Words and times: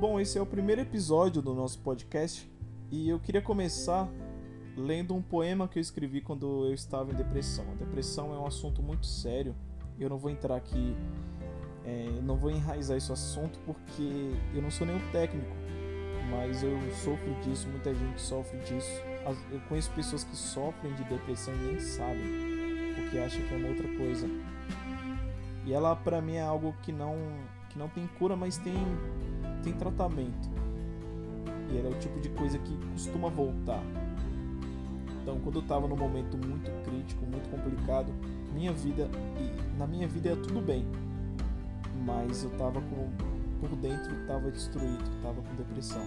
Bom, 0.00 0.18
esse 0.18 0.38
é 0.38 0.40
o 0.40 0.46
primeiro 0.46 0.80
episódio 0.80 1.42
do 1.42 1.52
nosso 1.52 1.78
podcast 1.80 2.50
e 2.90 3.10
eu 3.10 3.20
queria 3.20 3.42
começar 3.42 4.08
lendo 4.74 5.14
um 5.14 5.20
poema 5.20 5.68
que 5.68 5.78
eu 5.78 5.80
escrevi 5.82 6.22
quando 6.22 6.64
eu 6.64 6.72
estava 6.72 7.12
em 7.12 7.14
depressão. 7.14 7.66
A 7.70 7.74
depressão 7.74 8.32
é 8.32 8.38
um 8.38 8.46
assunto 8.46 8.82
muito 8.82 9.04
sério. 9.04 9.54
Eu 9.98 10.08
não 10.08 10.16
vou 10.16 10.30
entrar 10.30 10.56
aqui, 10.56 10.96
é, 11.84 12.18
não 12.22 12.34
vou 12.34 12.50
enraizar 12.50 12.96
esse 12.96 13.12
assunto 13.12 13.58
porque 13.66 14.32
eu 14.54 14.62
não 14.62 14.70
sou 14.70 14.86
nenhum 14.86 15.06
técnico, 15.12 15.54
mas 16.30 16.62
eu 16.62 16.78
sofro 17.04 17.34
disso, 17.42 17.68
muita 17.68 17.94
gente 17.94 18.22
sofre 18.22 18.58
disso. 18.60 19.02
Eu 19.52 19.60
conheço 19.68 19.90
pessoas 19.90 20.24
que 20.24 20.34
sofrem 20.34 20.94
de 20.94 21.04
depressão 21.04 21.52
e 21.52 21.58
nem 21.58 21.78
sabem, 21.78 22.24
porque 22.94 23.18
acham 23.18 23.42
que 23.42 23.52
é 23.52 23.56
uma 23.58 23.68
outra 23.68 23.88
coisa. 23.98 24.26
E 25.66 25.74
ela 25.74 25.94
para 25.94 26.22
mim 26.22 26.36
é 26.36 26.42
algo 26.42 26.74
que 26.82 26.90
não 26.90 27.18
que 27.68 27.78
não 27.78 27.88
tem 27.88 28.06
cura, 28.18 28.34
mas 28.34 28.56
tem 28.56 28.74
tem 29.60 29.72
tratamento. 29.72 30.48
E 31.70 31.78
ela 31.78 31.88
é 31.88 31.90
o 31.90 31.98
tipo 31.98 32.18
de 32.20 32.28
coisa 32.30 32.58
que 32.58 32.76
costuma 32.92 33.28
voltar. 33.28 33.82
Então, 35.22 35.38
quando 35.40 35.56
eu 35.56 35.62
estava 35.62 35.86
num 35.86 35.96
momento 35.96 36.36
muito 36.36 36.70
crítico, 36.84 37.24
muito 37.26 37.48
complicado, 37.50 38.12
minha 38.52 38.72
vida 38.72 39.08
e 39.38 39.78
na 39.78 39.86
minha 39.86 40.08
vida 40.08 40.30
ia 40.30 40.36
tudo 40.36 40.60
bem, 40.60 40.84
mas 42.04 42.42
eu 42.42 42.50
estava 42.50 42.80
com 42.80 43.08
por 43.60 43.76
dentro 43.76 44.18
estava 44.22 44.50
destruído, 44.50 45.04
estava 45.16 45.42
com 45.42 45.54
depressão. 45.54 46.02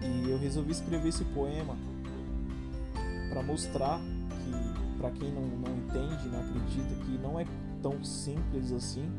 E 0.00 0.30
eu 0.30 0.38
resolvi 0.38 0.70
escrever 0.70 1.08
esse 1.08 1.24
poema 1.24 1.76
para 3.30 3.42
mostrar 3.42 3.98
que 3.98 4.96
para 4.98 5.10
quem 5.10 5.32
não, 5.32 5.42
não 5.42 5.76
entende, 5.76 6.28
não 6.28 6.40
acredita 6.40 6.94
que 7.04 7.18
não 7.18 7.40
é 7.40 7.44
tão 7.82 8.02
simples 8.04 8.72
assim. 8.72 9.10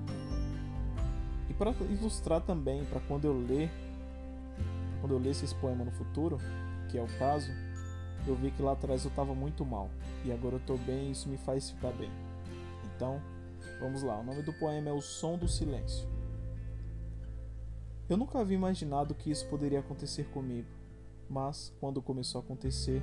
Para 1.58 1.72
ilustrar 1.90 2.41
também, 2.41 2.84
para 2.86 3.00
quando 3.02 3.26
eu 3.26 3.34
ler, 3.34 3.72
quando 5.00 5.14
eu 5.14 5.20
ler 5.20 5.32
esse 5.32 5.54
poema 5.55 5.86
no 5.86 5.91
futuro, 5.91 6.38
que 6.89 6.97
é 6.97 7.02
o 7.02 7.08
caso, 7.17 7.52
eu 8.28 8.36
vi 8.36 8.52
que 8.52 8.62
lá 8.62 8.73
atrás 8.73 9.03
eu 9.06 9.09
estava 9.09 9.34
muito 9.34 9.64
mal 9.64 9.89
e 10.25 10.31
agora 10.31 10.56
eu 10.56 10.59
estou 10.59 10.78
bem 10.78 11.08
e 11.08 11.12
isso 11.12 11.30
me 11.30 11.38
faz 11.38 11.70
ficar 11.70 11.92
bem. 11.92 12.12
Então, 12.95 13.22
vamos 13.80 14.03
lá. 14.03 14.20
O 14.20 14.23
nome 14.23 14.42
do 14.42 14.52
poema 14.53 14.89
é 14.89 14.94
O 14.94 15.02
Som 15.02 15.38
do 15.38 15.47
Silêncio. 15.47 16.08
Eu 18.09 18.17
nunca 18.17 18.40
havia 18.40 18.56
imaginado 18.56 19.16
que 19.16 19.31
isso 19.31 19.47
poderia 19.47 19.80
acontecer 19.80 20.25
comigo, 20.25 20.67
mas 21.30 21.73
quando 21.80 22.02
começou 22.02 22.42
a 22.42 22.44
acontecer, 22.44 23.02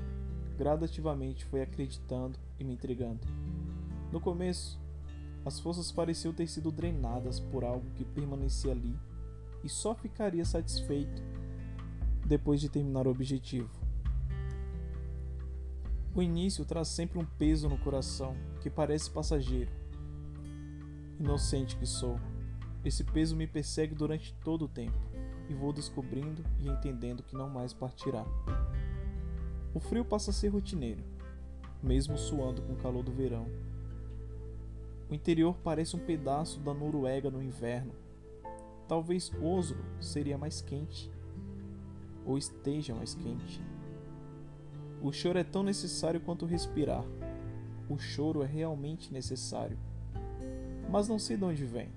gradativamente 0.57 1.45
fui 1.45 1.63
acreditando 1.63 2.39
e 2.59 2.65
me 2.65 2.75
intrigando. 2.75 3.21
No 4.13 4.21
começo, 4.21 4.79
as 5.45 5.59
forças 5.59 5.91
pareciam 5.91 6.33
ter 6.33 6.47
sido 6.47 6.71
drenadas 6.71 7.41
por 7.41 7.65
algo 7.65 7.91
que 7.95 8.05
permanecia 8.05 8.73
ali 8.73 8.97
e 9.65 9.69
só 9.69 9.95
ficaria 9.95 10.45
satisfeito 10.45 11.23
depois 12.27 12.61
de 12.61 12.69
terminar 12.69 13.07
o 13.07 13.11
objetivo. 13.11 13.71
O 16.15 16.23
início 16.23 16.65
traz 16.65 16.89
sempre 16.89 17.19
um 17.19 17.25
peso 17.25 17.69
no 17.69 17.79
coração 17.79 18.37
que 18.61 18.69
parece 18.69 19.11
passageiro. 19.11 19.71
Inocente 21.19 21.77
que 21.77 21.87
sou, 21.87 22.21
esse 22.85 23.03
peso 23.03 23.35
me 23.35 23.47
persegue 23.47 23.95
durante 23.95 24.35
todo 24.45 24.67
o 24.67 24.69
tempo 24.69 24.99
e 25.49 25.55
vou 25.55 25.73
descobrindo 25.73 26.45
e 26.61 26.69
entendendo 26.69 27.23
que 27.23 27.37
não 27.37 27.49
mais 27.49 27.73
partirá. 27.73 28.25
O 29.75 29.81
frio 29.81 30.05
passa 30.05 30.31
a 30.31 30.35
ser 30.35 30.49
rotineiro, 30.49 31.03
mesmo 31.83 32.19
suando 32.19 32.61
com 32.63 32.75
o 32.75 32.77
calor 32.77 33.03
do 33.03 33.13
verão. 33.13 33.47
O 35.11 35.15
interior 35.15 35.57
parece 35.63 35.97
um 35.97 35.99
pedaço 35.99 36.61
da 36.61 36.73
Noruega 36.73 37.31
no 37.31 37.43
inverno. 37.43 37.93
Talvez 38.89 39.33
Oslo 39.43 39.85
seria 40.01 40.37
mais 40.37 40.61
quente, 40.61 41.11
ou 42.27 42.37
esteja 42.39 42.95
mais 42.95 43.15
quente. 43.15 43.63
O 45.03 45.13
choro 45.13 45.39
é 45.39 45.45
tão 45.45 45.63
necessário 45.63 46.21
quanto 46.21 46.47
respirar. 46.47 47.05
O 47.89 47.99
choro 47.99 48.43
é 48.43 48.47
realmente 48.47 49.13
necessário. 49.13 49.77
Mas 50.91 51.09
não 51.09 51.19
sei 51.19 51.37
de 51.37 51.45
onde 51.45 51.65
vem. 51.65 51.89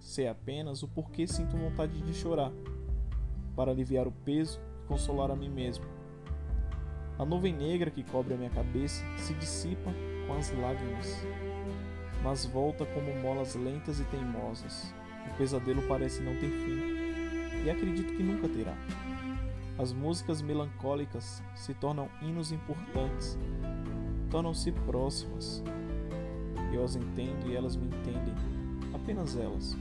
Sei 0.00 0.26
apenas 0.26 0.82
o 0.82 0.88
porquê 0.88 1.26
sinto 1.26 1.56
vontade 1.56 2.00
de 2.00 2.14
chorar, 2.14 2.52
para 3.54 3.70
aliviar 3.70 4.06
o 4.06 4.12
peso 4.12 4.60
e 4.84 4.88
consolar 4.88 5.30
a 5.30 5.36
mim 5.36 5.48
mesmo. 5.48 5.84
A 7.18 7.24
nuvem 7.24 7.52
negra 7.52 7.90
que 7.90 8.04
cobre 8.04 8.34
a 8.34 8.36
minha 8.36 8.50
cabeça 8.50 9.04
se 9.16 9.34
dissipa 9.34 9.92
com 10.26 10.34
as 10.34 10.50
lágrimas, 10.52 11.16
mas 12.22 12.44
volta 12.44 12.84
como 12.86 13.14
molas 13.20 13.54
lentas 13.54 14.00
e 14.00 14.04
teimosas. 14.04 14.92
O 15.30 15.36
pesadelo 15.36 15.82
parece 15.88 16.22
não 16.22 16.34
ter 16.34 16.48
fim, 16.48 17.64
e 17.64 17.70
acredito 17.70 18.14
que 18.14 18.22
nunca 18.22 18.48
terá. 18.48 18.74
As 19.78 19.92
músicas 19.92 20.42
melancólicas 20.42 21.42
se 21.54 21.72
tornam 21.74 22.08
hinos 22.20 22.50
importantes, 22.50 23.38
tornam-se 24.30 24.72
próximas. 24.72 25.62
Eu 26.72 26.84
as 26.84 26.96
entendo 26.96 27.48
e 27.48 27.56
elas 27.56 27.76
me 27.76 27.86
entendem, 27.86 28.34
apenas 28.94 29.36
elas. 29.36 29.76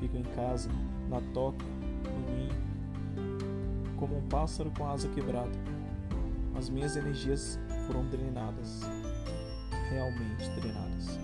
Fico 0.00 0.16
em 0.16 0.22
casa, 0.22 0.70
na 1.08 1.20
toca, 1.32 1.64
no 2.04 2.34
ninho, 2.34 2.54
como 3.96 4.16
um 4.16 4.22
pássaro 4.22 4.70
com 4.76 4.86
a 4.86 4.92
asa 4.92 5.08
quebrada. 5.08 5.52
As 6.56 6.68
minhas 6.68 6.96
energias 6.96 7.58
foram 7.86 8.04
drenadas, 8.06 8.82
realmente 9.90 10.48
drenadas. 10.60 11.18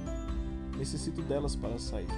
Necessito 0.76 1.22
delas 1.22 1.56
para 1.56 1.78
sair. 1.78 2.08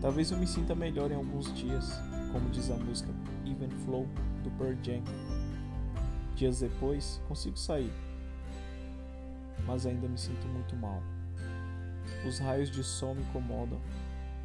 Talvez 0.00 0.30
eu 0.30 0.38
me 0.38 0.46
sinta 0.46 0.74
melhor 0.74 1.10
em 1.10 1.14
alguns 1.14 1.52
dias, 1.54 1.92
como 2.32 2.50
diz 2.50 2.70
a 2.70 2.76
música 2.76 3.10
Even 3.44 3.70
Flow 3.84 4.06
do 4.44 4.50
Pearl 4.52 4.76
Jam. 4.82 5.02
Dias 6.36 6.60
depois, 6.60 7.20
consigo 7.28 7.56
sair, 7.56 7.92
mas 9.66 9.86
ainda 9.86 10.08
me 10.08 10.18
sinto 10.18 10.46
muito 10.48 10.74
mal. 10.76 11.02
Os 12.26 12.38
raios 12.38 12.70
de 12.70 12.82
sol 12.82 13.14
me 13.14 13.22
incomodam, 13.22 13.80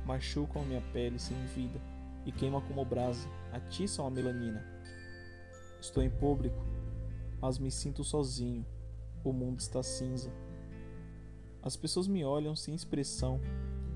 machucam 0.05 0.63
minha 0.63 0.81
pele 0.93 1.17
sem 1.19 1.37
vida 1.47 1.79
e 2.25 2.31
queimam 2.31 2.61
como 2.61 2.85
brasa, 2.85 3.27
atiçam 3.51 4.05
a 4.05 4.11
melanina. 4.11 4.63
Estou 5.79 6.03
em 6.03 6.09
público, 6.09 6.63
mas 7.41 7.57
me 7.57 7.71
sinto 7.71 8.03
sozinho. 8.03 8.65
O 9.23 9.31
mundo 9.33 9.59
está 9.59 9.81
cinza. 9.81 10.31
As 11.67 11.75
pessoas 11.75 12.07
me 12.07 12.23
olham 12.23 12.55
sem 12.55 12.73
expressão. 12.73 13.41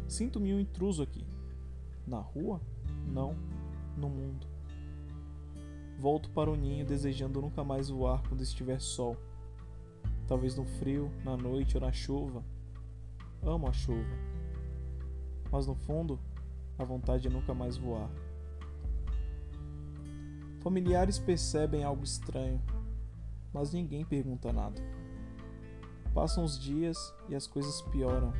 Sinto-me 0.05 0.53
um 0.53 0.59
intruso 0.59 1.01
aqui. 1.01 1.25
Na 2.05 2.19
rua? 2.19 2.59
Não, 3.07 3.33
no 3.95 4.09
mundo. 4.09 4.45
Volto 5.97 6.29
para 6.31 6.51
o 6.51 6.55
ninho 6.57 6.85
desejando 6.85 7.41
nunca 7.41 7.63
mais 7.63 7.87
voar 7.87 8.21
quando 8.27 8.43
estiver 8.43 8.81
sol. 8.81 9.15
Talvez 10.27 10.57
no 10.57 10.65
frio, 10.65 11.09
na 11.23 11.37
noite 11.37 11.77
ou 11.77 11.81
na 11.81 11.93
chuva. 11.93 12.43
Amo 13.41 13.69
a 13.69 13.71
chuva. 13.71 14.17
Mas 15.49 15.65
no 15.65 15.73
fundo, 15.73 16.19
a 16.77 16.83
vontade 16.83 17.29
é 17.29 17.31
nunca 17.31 17.53
mais 17.53 17.77
voar. 17.77 18.11
Familiares 20.59 21.17
percebem 21.17 21.85
algo 21.85 22.03
estranho, 22.03 22.61
mas 23.53 23.71
ninguém 23.71 24.03
pergunta 24.03 24.51
nada. 24.51 25.00
Passam 26.13 26.43
os 26.43 26.59
dias 26.59 27.13
e 27.29 27.35
as 27.35 27.47
coisas 27.47 27.81
pioram. 27.83 28.33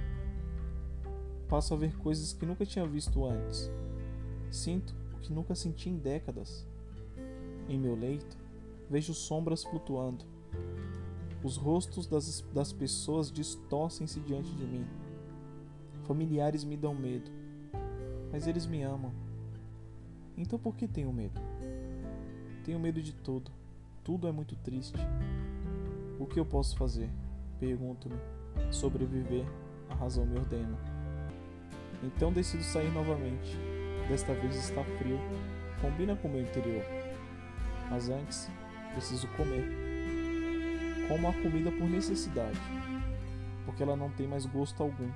Passo 1.48 1.74
a 1.74 1.78
ver 1.78 1.98
coisas 1.98 2.34
que 2.34 2.46
nunca 2.46 2.66
tinha 2.66 2.86
visto 2.86 3.26
antes. 3.26 3.72
Sinto 4.50 4.94
o 5.14 5.20
que 5.20 5.32
nunca 5.32 5.56
senti 5.56 5.90
em 5.90 5.98
décadas. 5.98 6.68
Em 7.70 7.80
meu 7.80 7.96
leito, 7.96 8.38
vejo 8.90 9.14
sombras 9.14 9.64
flutuando. 9.64 10.26
Os 11.44 11.56
rostos 11.56 12.06
das, 12.08 12.42
das 12.54 12.74
pessoas 12.74 13.32
distorcem-se 13.32 14.20
diante 14.20 14.54
de 14.54 14.66
mim. 14.66 14.86
Familiares 16.04 16.66
me 16.66 16.76
dão 16.76 16.94
medo, 16.94 17.32
mas 18.32 18.48
eles 18.48 18.66
me 18.66 18.84
amam. 18.84 19.14
Então 20.38 20.60
por 20.60 20.76
que 20.76 20.88
tenho 20.88 21.14
medo? 21.14 21.40
Tenho 22.66 22.80
medo 22.80 23.02
de 23.02 23.14
tudo. 23.14 23.50
Tudo 24.04 24.28
é 24.28 24.32
muito 24.32 24.56
triste. 24.58 25.00
O 26.20 26.26
que 26.26 26.40
eu 26.40 26.46
posso 26.46 26.76
fazer? 26.76 27.10
Pergunto-me. 27.62 28.16
Sobreviver, 28.72 29.46
a 29.88 29.94
razão 29.94 30.26
me 30.26 30.36
ordena. 30.40 30.76
Então 32.04 32.34
decido 32.34 32.64
sair 32.64 32.92
novamente. 32.92 33.56
Desta 34.10 34.34
vez 34.34 34.56
está 34.56 34.84
frio. 34.98 35.20
Combina 35.80 36.16
com 36.16 36.28
o 36.28 36.32
meu 36.32 36.42
interior. 36.42 36.84
Mas 37.88 38.10
antes, 38.10 38.50
preciso 38.94 39.28
comer. 39.38 39.64
Como 41.08 41.28
a 41.28 41.34
comida 41.34 41.72
por 41.72 41.88
necessidade, 41.88 42.60
porque 43.64 43.84
ela 43.84 43.96
não 43.96 44.10
tem 44.10 44.28
mais 44.28 44.48
gosto 44.48 44.82
algum. 44.82 45.12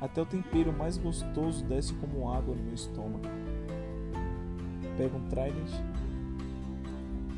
Até 0.00 0.22
o 0.22 0.26
tempero 0.26 0.72
mais 0.72 0.98
gostoso 0.98 1.64
desce 1.66 1.94
como 1.94 2.32
água 2.32 2.56
no 2.56 2.64
meu 2.64 2.74
estômago. 2.74 3.28
Pego 4.96 5.18
um 5.18 5.28
trident, 5.28 5.70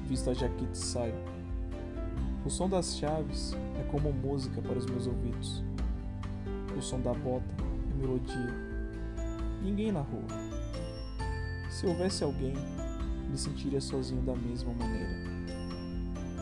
visto 0.07 0.31
a 0.31 0.35
jaqueta 0.35 0.73
e 0.73 0.77
saio. 0.77 1.36
O 2.47 2.51
som 2.51 2.69
das 2.69 2.97
chaves 2.97 3.55
é 3.77 3.83
como 3.91 4.13
música 4.13 4.63
para 4.63 4.79
os 4.79 4.87
meus 4.87 5.09
ouvidos. 5.09 5.65
O 6.79 6.81
som 6.81 7.01
da 7.01 7.13
bota 7.13 7.45
é 7.91 7.95
melodia. 7.97 8.55
Ninguém 9.61 9.91
na 9.91 9.99
rua. 9.99 10.23
Se 11.69 11.89
houvesse 11.89 12.23
alguém, 12.23 12.55
me 13.29 13.37
sentiria 13.37 13.81
sozinho 13.81 14.23
da 14.23 14.37
mesma 14.37 14.73
maneira. 14.75 15.11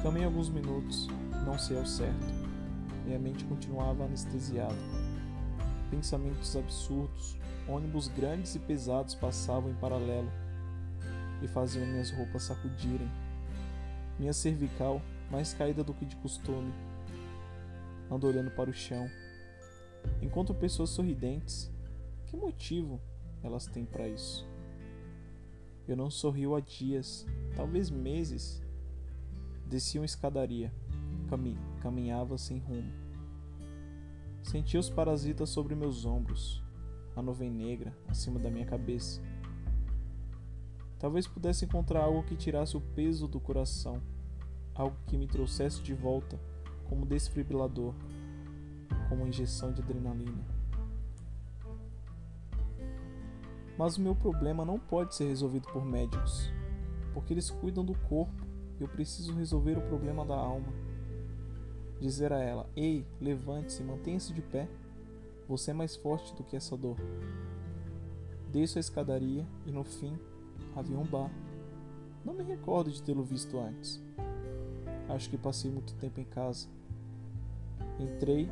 Caminhei 0.02 0.26
alguns 0.26 0.50
minutos, 0.50 1.08
não 1.46 1.58
sei 1.58 1.78
ao 1.78 1.86
certo. 1.86 2.34
Minha 3.06 3.18
mente 3.18 3.42
continuava 3.44 4.04
anestesiada. 4.04 4.76
Pensamentos 5.90 6.54
absurdos, 6.54 7.38
ônibus 7.66 8.08
grandes 8.08 8.54
e 8.54 8.58
pesados 8.58 9.14
passavam 9.14 9.70
em 9.70 9.74
paralelo 9.76 10.30
e 11.40 11.48
faziam 11.48 11.86
minhas 11.86 12.10
roupas 12.10 12.42
sacudirem. 12.42 13.10
Minha 14.18 14.34
cervical, 14.34 15.00
mais 15.34 15.52
caída 15.52 15.82
do 15.82 15.92
que 15.92 16.06
de 16.06 16.14
costume, 16.16 16.72
ando 18.08 18.28
olhando 18.28 18.52
para 18.52 18.70
o 18.70 18.72
chão. 18.72 19.10
Encontro 20.22 20.54
pessoas 20.54 20.90
sorridentes. 20.90 21.72
Que 22.26 22.36
motivo 22.36 23.00
elas 23.42 23.66
têm 23.66 23.84
para 23.84 24.08
isso? 24.08 24.46
Eu 25.88 25.96
não 25.96 26.08
sorrio 26.08 26.54
há 26.54 26.60
dias, 26.60 27.26
talvez 27.56 27.90
meses. 27.90 28.62
Desci 29.66 29.98
uma 29.98 30.06
escadaria, 30.06 30.72
cami 31.28 31.58
caminhava 31.80 32.38
sem 32.38 32.58
rumo. 32.58 32.92
Senti 34.40 34.78
os 34.78 34.88
parasitas 34.88 35.50
sobre 35.50 35.74
meus 35.74 36.04
ombros, 36.04 36.62
a 37.16 37.20
nuvem 37.20 37.50
negra 37.50 37.92
acima 38.06 38.38
da 38.38 38.50
minha 38.50 38.66
cabeça. 38.66 39.20
Talvez 40.98 41.26
pudesse 41.26 41.64
encontrar 41.64 42.04
algo 42.04 42.22
que 42.22 42.36
tirasse 42.36 42.76
o 42.76 42.80
peso 42.80 43.26
do 43.26 43.40
coração, 43.40 44.00
algo 44.74 44.96
que 45.06 45.16
me 45.16 45.26
trouxesse 45.26 45.82
de 45.82 45.94
volta 45.94 46.38
como 46.88 47.06
desfibrilador, 47.06 47.94
como 49.08 49.26
injeção 49.26 49.72
de 49.72 49.80
adrenalina. 49.80 50.44
Mas 53.76 53.96
o 53.96 54.00
meu 54.00 54.14
problema 54.14 54.64
não 54.64 54.78
pode 54.78 55.14
ser 55.14 55.26
resolvido 55.26 55.68
por 55.72 55.84
médicos, 55.84 56.50
porque 57.12 57.32
eles 57.32 57.50
cuidam 57.50 57.84
do 57.84 57.94
corpo 57.94 58.44
e 58.78 58.82
eu 58.82 58.88
preciso 58.88 59.34
resolver 59.34 59.76
o 59.76 59.82
problema 59.82 60.24
da 60.24 60.36
alma. 60.36 60.72
Dizer 62.00 62.32
a 62.32 62.38
ela: 62.38 62.68
Ei, 62.76 63.06
levante-se, 63.20 63.82
mantenha-se 63.82 64.32
de 64.32 64.42
pé. 64.42 64.68
Você 65.48 65.72
é 65.72 65.74
mais 65.74 65.96
forte 65.96 66.34
do 66.34 66.42
que 66.42 66.56
essa 66.56 66.76
dor. 66.76 66.96
Desço 68.50 68.78
a 68.78 68.80
escadaria 68.80 69.44
e 69.66 69.72
no 69.72 69.84
fim 69.84 70.16
havia 70.76 70.98
um 70.98 71.04
bar. 71.04 71.30
Não 72.24 72.32
me 72.32 72.42
recordo 72.42 72.90
de 72.90 73.02
tê-lo 73.02 73.22
visto 73.22 73.58
antes. 73.58 74.02
Acho 75.08 75.28
que 75.28 75.36
passei 75.36 75.70
muito 75.70 75.94
tempo 75.94 76.20
em 76.20 76.24
casa. 76.24 76.66
Entrei 77.98 78.48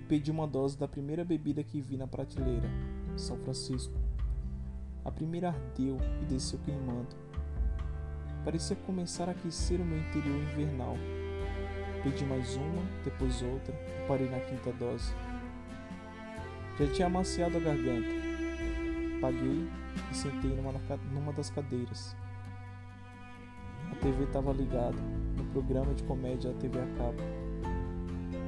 e 0.00 0.04
pedi 0.04 0.30
uma 0.30 0.46
dose 0.46 0.76
da 0.76 0.88
primeira 0.88 1.24
bebida 1.24 1.62
que 1.62 1.80
vi 1.80 1.96
na 1.96 2.06
prateleira, 2.06 2.68
São 3.16 3.36
Francisco. 3.38 3.94
A 5.04 5.10
primeira 5.10 5.48
ardeu 5.48 5.98
e 6.20 6.24
desceu 6.26 6.58
queimando. 6.60 7.16
Parecia 8.44 8.74
começar 8.74 9.28
a 9.28 9.32
aquecer 9.32 9.80
o 9.80 9.84
meu 9.84 9.98
interior 9.98 10.36
invernal. 10.36 10.96
Pedi 12.02 12.24
mais 12.24 12.56
uma, 12.56 12.82
depois 13.04 13.40
outra 13.40 13.72
e 13.72 14.08
parei 14.08 14.28
na 14.28 14.40
quinta 14.40 14.72
dose. 14.72 15.14
Já 16.78 16.92
tinha 16.92 17.06
amaciado 17.06 17.56
a 17.56 17.60
garganta. 17.60 18.08
Paguei 19.20 19.68
e 20.10 20.14
sentei 20.14 20.50
numa, 20.50 20.72
numa 21.12 21.32
das 21.32 21.48
cadeiras. 21.48 22.16
A 23.92 23.94
TV 23.96 24.24
estava 24.24 24.52
ligada 24.52 24.98
programa 25.52 25.94
de 25.94 26.02
comédia 26.04 26.50
da 26.50 26.58
TV 26.58 26.78
a 26.78 26.86
cabo. 26.96 27.22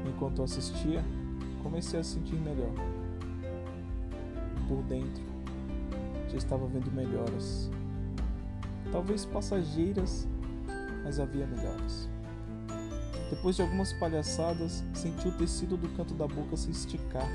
Enquanto 0.08 0.42
assistia, 0.42 1.04
comecei 1.62 2.00
a 2.00 2.04
sentir 2.04 2.36
melhor. 2.36 2.72
Por 4.66 4.82
dentro, 4.84 5.22
já 6.28 6.38
estava 6.38 6.66
vendo 6.66 6.90
melhoras. 6.90 7.70
Talvez 8.90 9.24
passageiras, 9.24 10.26
mas 11.04 11.20
havia 11.20 11.46
melhoras. 11.46 12.08
Depois 13.30 13.56
de 13.56 13.62
algumas 13.62 13.92
palhaçadas, 13.92 14.84
senti 14.94 15.28
o 15.28 15.32
tecido 15.32 15.76
do 15.76 15.88
canto 15.96 16.14
da 16.14 16.26
boca 16.26 16.56
se 16.56 16.70
esticar. 16.70 17.28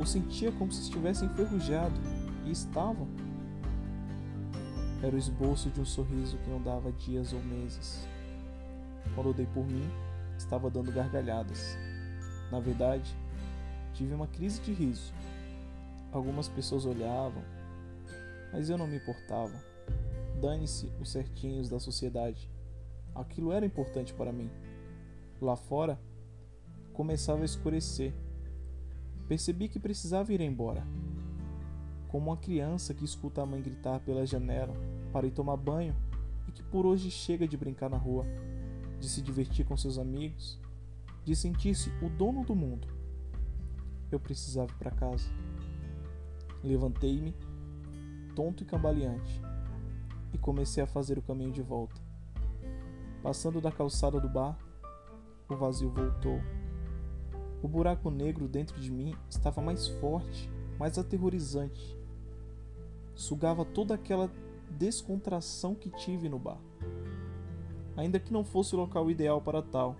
O 0.00 0.06
sentia 0.06 0.52
como 0.52 0.70
se 0.70 0.82
estivesse 0.82 1.24
enferrujado, 1.24 1.98
e 2.46 2.52
estava. 2.52 3.06
Era 5.06 5.14
o 5.14 5.18
esboço 5.20 5.70
de 5.70 5.80
um 5.80 5.84
sorriso 5.84 6.36
que 6.38 6.50
não 6.50 6.60
dava 6.60 6.90
dias 6.90 7.32
ou 7.32 7.38
meses. 7.38 8.04
Quando 9.14 9.32
dei 9.32 9.46
por 9.46 9.64
mim, 9.64 9.88
estava 10.36 10.68
dando 10.68 10.90
gargalhadas. 10.90 11.78
Na 12.50 12.58
verdade, 12.58 13.14
tive 13.94 14.12
uma 14.12 14.26
crise 14.26 14.60
de 14.60 14.72
riso. 14.72 15.14
Algumas 16.10 16.48
pessoas 16.48 16.84
olhavam, 16.84 17.40
mas 18.52 18.68
eu 18.68 18.76
não 18.76 18.88
me 18.88 18.96
importava. 18.96 19.54
Dane-se 20.40 20.90
os 21.00 21.12
certinhos 21.12 21.68
da 21.68 21.78
sociedade. 21.78 22.50
Aquilo 23.14 23.52
era 23.52 23.64
importante 23.64 24.12
para 24.12 24.32
mim. 24.32 24.50
Lá 25.40 25.54
fora, 25.54 26.00
começava 26.92 27.42
a 27.42 27.44
escurecer. 27.44 28.12
Percebi 29.28 29.68
que 29.68 29.78
precisava 29.78 30.32
ir 30.32 30.40
embora. 30.40 30.84
Como 32.16 32.30
uma 32.30 32.36
criança 32.38 32.94
que 32.94 33.04
escuta 33.04 33.42
a 33.42 33.46
mãe 33.46 33.60
gritar 33.60 34.00
pela 34.00 34.24
janela 34.24 34.72
para 35.12 35.26
ir 35.26 35.32
tomar 35.32 35.54
banho 35.58 35.94
e 36.48 36.50
que 36.50 36.62
por 36.62 36.86
hoje 36.86 37.10
chega 37.10 37.46
de 37.46 37.58
brincar 37.58 37.90
na 37.90 37.98
rua, 37.98 38.24
de 38.98 39.06
se 39.06 39.20
divertir 39.20 39.66
com 39.66 39.76
seus 39.76 39.98
amigos, 39.98 40.58
de 41.26 41.36
sentir-se 41.36 41.90
o 42.02 42.08
dono 42.08 42.42
do 42.42 42.54
mundo. 42.54 42.88
Eu 44.10 44.18
precisava 44.18 44.72
ir 44.72 44.76
para 44.76 44.90
casa. 44.90 45.28
Levantei-me, 46.64 47.34
tonto 48.34 48.62
e 48.62 48.66
cambaleante, 48.66 49.42
e 50.32 50.38
comecei 50.38 50.82
a 50.82 50.86
fazer 50.86 51.18
o 51.18 51.22
caminho 51.22 51.52
de 51.52 51.60
volta. 51.60 52.00
Passando 53.22 53.60
da 53.60 53.70
calçada 53.70 54.18
do 54.18 54.28
bar, 54.30 54.58
o 55.50 55.54
vazio 55.54 55.90
voltou. 55.90 56.40
O 57.62 57.68
buraco 57.68 58.10
negro 58.10 58.48
dentro 58.48 58.80
de 58.80 58.90
mim 58.90 59.14
estava 59.28 59.60
mais 59.60 59.86
forte, 59.86 60.50
mais 60.78 60.96
aterrorizante. 60.96 61.95
Sugava 63.16 63.64
toda 63.64 63.94
aquela 63.94 64.30
descontração 64.70 65.74
que 65.74 65.90
tive 65.90 66.28
no 66.28 66.38
bar. 66.38 66.60
Ainda 67.96 68.20
que 68.20 68.32
não 68.32 68.44
fosse 68.44 68.76
o 68.76 68.78
local 68.78 69.10
ideal 69.10 69.40
para 69.40 69.60
tal, 69.60 69.96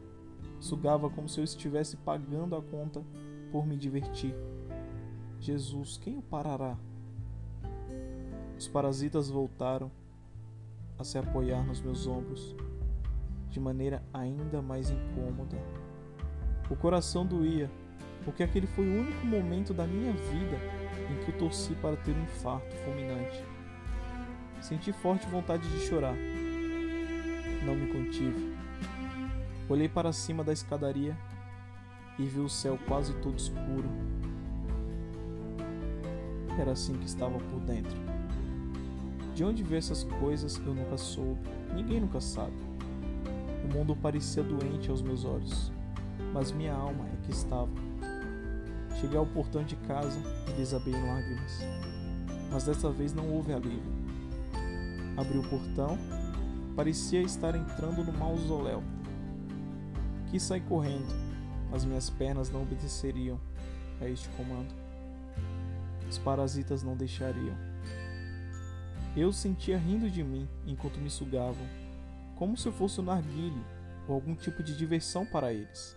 sugava 0.61 1.11
como 1.11 1.29
se 1.29 1.41
eu 1.41 1.45
estivesse 1.45 1.97
pagando 1.97 2.55
a 2.55 2.63
conta 2.63 3.03
por 3.51 3.67
me 3.67 3.77
divertir. 3.77 4.35
Jesus, 5.41 5.97
quem 5.97 6.19
o 6.19 6.23
parará? 6.23 6.79
Os 8.59 8.69
parasitas 8.69 9.29
voltaram 9.29 9.90
a 10.99 11.05
se 11.05 11.19
apoiar 11.19 11.64
nos 11.64 11.81
meus 11.81 12.07
ombros 12.07 12.55
de 13.49 13.61
maneira 13.61 14.02
ainda 14.12 14.61
mais 14.61 14.90
incômoda. 14.90 15.57
O 16.71 16.76
coração 16.76 17.25
doía, 17.25 17.71
porque 18.26 18.42
aquele 18.42 18.66
foi 18.66 18.85
o 18.85 19.00
único 19.00 19.25
momento 19.25 19.73
da 19.73 19.87
minha 19.87 20.12
vida 20.12 20.59
em 21.11 21.25
que 21.25 21.30
eu 21.30 21.38
torci 21.38 21.75
para 21.76 21.97
ter 21.97 22.11
um 22.11 22.23
infarto 22.25 22.76
fulminante. 22.85 23.42
Senti 24.61 24.92
forte 24.92 25.26
vontade 25.28 25.66
de 25.68 25.78
chorar. 25.87 26.14
Não 27.64 27.75
me 27.75 27.87
contive. 27.87 28.54
Olhei 29.68 29.88
para 29.88 30.12
cima 30.12 30.45
da 30.45 30.52
escadaria 30.52 31.16
e 32.18 32.25
vi 32.25 32.40
o 32.40 32.49
céu 32.49 32.78
quase 32.87 33.14
todo 33.14 33.38
escuro 33.38 33.88
era 36.59 36.73
assim 36.73 36.95
que 36.95 37.06
estava 37.06 37.38
por 37.38 37.61
dentro. 37.61 37.97
De 39.35 39.45
onde 39.45 39.62
veio 39.62 39.78
essas 39.78 40.04
coisas 40.04 40.56
eu 40.64 40.75
nunca 40.75 40.97
soube, 40.97 41.40
ninguém 41.75 42.00
nunca 42.00 42.21
sabe. 42.21 42.56
O 43.64 43.75
mundo 43.75 43.95
parecia 43.95 44.42
doente 44.42 44.90
aos 44.90 45.02
meus 45.02 45.25
olhos, 45.25 45.71
mas 46.33 46.52
minha 46.52 46.73
alma 46.73 47.06
é 47.12 47.26
que 47.26 47.30
estava. 47.30 47.86
Cheguei 49.00 49.19
ao 49.19 49.26
portão 49.26 49.62
de 49.62 49.76
casa 49.76 50.19
e 50.49 50.53
desabei 50.53 50.95
em 50.95 51.07
lágrimas, 51.07 51.61
mas 52.50 52.65
dessa 52.65 52.91
vez 52.91 53.12
não 53.12 53.31
houve 53.31 53.53
alívio. 53.53 53.93
Abri 55.17 55.38
o 55.38 55.49
portão, 55.49 55.99
parecia 56.75 57.21
estar 57.21 57.55
entrando 57.55 58.03
no 58.03 58.12
mausoléu. 58.12 58.83
Quis 60.31 60.43
sair 60.43 60.62
correndo, 60.62 61.15
mas 61.71 61.85
minhas 61.85 62.09
pernas 62.09 62.50
não 62.50 62.62
obedeceriam 62.62 63.38
a 64.00 64.09
este 64.09 64.29
comando. 64.31 64.75
Os 66.09 66.17
parasitas 66.19 66.83
não 66.83 66.97
deixariam. 66.97 67.57
Eu 69.15 69.33
sentia 69.33 69.76
rindo 69.76 70.11
de 70.11 70.23
mim 70.23 70.49
enquanto 70.67 70.99
me 70.99 71.11
sugavam, 71.11 71.67
como 72.35 72.57
se 72.57 72.67
eu 72.67 72.73
fosse 72.73 73.00
um 73.00 73.05
narguile 73.05 73.62
ou 74.09 74.15
algum 74.15 74.35
tipo 74.35 74.62
de 74.62 74.76
diversão 74.76 75.26
para 75.26 75.53
eles. 75.53 75.97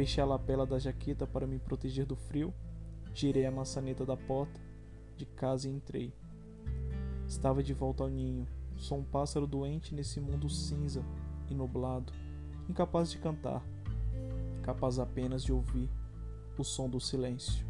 Fechei 0.00 0.24
a 0.24 0.26
lapela 0.26 0.64
da 0.64 0.78
jaqueta 0.78 1.26
para 1.26 1.46
me 1.46 1.58
proteger 1.58 2.06
do 2.06 2.16
frio, 2.16 2.54
girei 3.12 3.44
a 3.44 3.50
maçaneta 3.50 4.06
da 4.06 4.16
porta 4.16 4.58
de 5.14 5.26
casa 5.26 5.68
e 5.68 5.70
entrei. 5.70 6.10
Estava 7.28 7.62
de 7.62 7.74
volta 7.74 8.04
ao 8.04 8.08
ninho, 8.08 8.48
sou 8.76 8.96
um 8.96 9.04
pássaro 9.04 9.46
doente 9.46 9.94
nesse 9.94 10.18
mundo 10.18 10.48
cinza 10.48 11.04
e 11.50 11.54
nublado, 11.54 12.14
incapaz 12.66 13.10
de 13.10 13.18
cantar, 13.18 13.62
capaz 14.62 14.98
apenas 14.98 15.44
de 15.44 15.52
ouvir 15.52 15.90
o 16.56 16.64
som 16.64 16.88
do 16.88 16.98
silêncio. 16.98 17.62